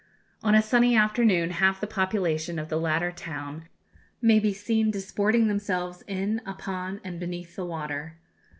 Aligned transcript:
On 0.41 0.55
a 0.55 0.63
sunny 0.63 0.95
afternoon 0.95 1.51
half 1.51 1.79
the 1.79 1.85
population 1.85 2.57
of 2.57 2.69
the 2.69 2.79
latter 2.79 3.11
town 3.11 3.65
may 4.19 4.39
be 4.39 4.51
seen 4.51 4.89
"disporting 4.89 5.47
themselves 5.47 6.01
in, 6.07 6.41
upon, 6.43 6.99
and 7.03 7.19
beneath 7.19 7.55
the 7.55 7.65
water." 7.67 8.17